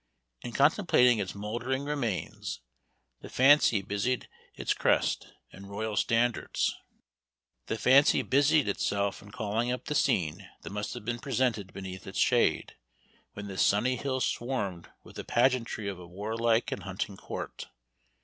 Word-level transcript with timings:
In 0.41 0.51
contemplating 0.51 1.19
its 1.19 1.35
mouldering 1.35 1.83
remains, 1.85 2.61
the 3.19 3.29
fancy 3.29 3.83
busied 3.83 4.27
itself 4.55 5.21
in 5.53 5.67
calling 9.31 9.71
up 9.71 9.85
the 9.85 9.93
scene 9.93 10.49
that 10.63 10.71
must 10.71 10.95
have 10.95 11.05
been 11.05 11.19
presented 11.19 11.71
beneath 11.71 12.07
its 12.07 12.17
shade, 12.17 12.77
when 13.33 13.45
this 13.45 13.61
sunny 13.61 13.95
hill 13.95 14.19
swarmed 14.19 14.89
with 15.03 15.17
the 15.17 15.23
pageantry 15.23 15.87
of 15.87 15.99
a 15.99 16.07
warlike 16.07 16.71
and 16.71 16.81
hunting 16.81 17.15
court. 17.15 17.67